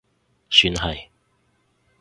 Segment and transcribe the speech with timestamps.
[0.49, 1.09] 算係